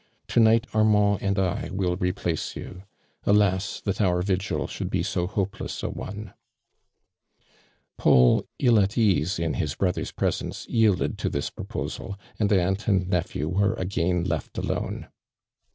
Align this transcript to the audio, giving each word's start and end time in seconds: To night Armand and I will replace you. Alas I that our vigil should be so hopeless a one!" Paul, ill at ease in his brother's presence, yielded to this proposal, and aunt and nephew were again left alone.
To 0.29 0.39
night 0.39 0.65
Armand 0.73 1.21
and 1.21 1.37
I 1.37 1.69
will 1.71 1.95
replace 1.95 2.55
you. 2.55 2.85
Alas 3.23 3.83
I 3.85 3.85
that 3.91 4.01
our 4.01 4.23
vigil 4.23 4.65
should 4.65 4.89
be 4.89 5.03
so 5.03 5.27
hopeless 5.27 5.83
a 5.83 5.91
one!" 5.91 6.33
Paul, 7.99 8.47
ill 8.57 8.79
at 8.79 8.97
ease 8.97 9.37
in 9.37 9.53
his 9.53 9.75
brother's 9.75 10.11
presence, 10.11 10.65
yielded 10.67 11.19
to 11.19 11.29
this 11.29 11.51
proposal, 11.51 12.17
and 12.39 12.51
aunt 12.51 12.87
and 12.87 13.07
nephew 13.09 13.47
were 13.47 13.75
again 13.75 14.23
left 14.23 14.57
alone. 14.57 15.07